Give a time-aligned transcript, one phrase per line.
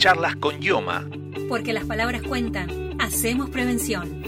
[0.00, 1.04] Charlas con Yoma.
[1.46, 2.96] Porque las palabras cuentan.
[2.98, 4.22] Hacemos prevención.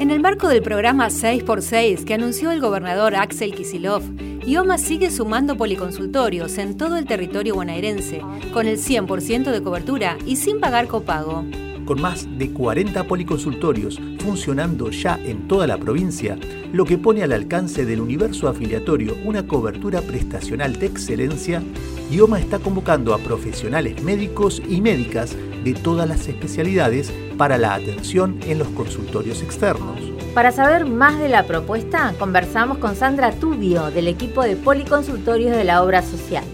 [0.00, 4.02] En el marco del programa 6x6 que anunció el gobernador Axel Kisilov,
[4.44, 8.20] IOMA sigue sumando policonsultorios en todo el territorio bonaerense,
[8.52, 11.44] con el 100% de cobertura y sin pagar copago.
[11.86, 16.36] Con más de 40 policonsultorios funcionando ya en toda la provincia,
[16.72, 21.62] lo que pone al alcance del universo afiliatorio una cobertura prestacional de excelencia,
[22.10, 28.40] IOMA está convocando a profesionales médicos y médicas de todas las especialidades para la atención
[28.48, 30.00] en los consultorios externos.
[30.34, 35.64] Para saber más de la propuesta, conversamos con Sandra Tubio del equipo de policonsultorios de
[35.64, 36.44] la obra social.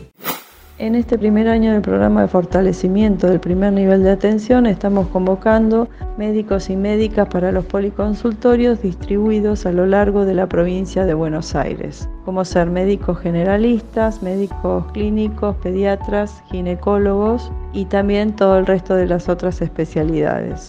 [0.83, 5.87] En este primer año del programa de fortalecimiento del primer nivel de atención estamos convocando
[6.19, 11.55] médicos y médicas para los policonsultorios distribuidos a lo largo de la provincia de Buenos
[11.55, 19.07] Aires, como ser médicos generalistas, médicos clínicos, pediatras, ginecólogos y también todo el resto de
[19.07, 20.69] las otras especialidades.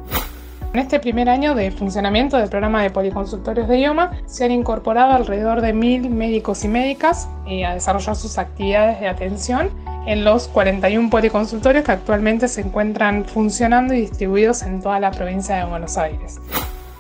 [0.72, 5.12] En este primer año de funcionamiento del programa de policonsultorios de IOMA se han incorporado
[5.12, 9.68] alrededor de mil médicos y médicas eh, a desarrollar sus actividades de atención
[10.06, 15.56] en los 41 policonsultorios que actualmente se encuentran funcionando y distribuidos en toda la provincia
[15.56, 16.40] de Buenos Aires.